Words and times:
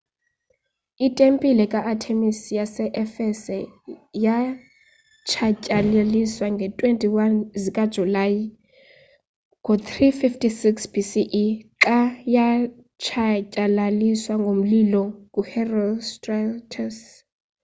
itempile 1.07 1.63
ka-artemis 1.73 2.39
yase-efese 2.57 3.55
yatshatyalaliswa 4.25 6.45
ngee-21 6.53 7.33
zikajulayi 7.61 8.43
ngo-356 9.63 10.65
bce 10.93 11.13
xa 11.85 11.99
yatshatyalaliswa 12.35 14.33
ngomlilo 14.43 15.03
nguherostratus 15.33 16.97